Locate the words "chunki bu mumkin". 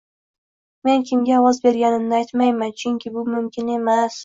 2.83-3.73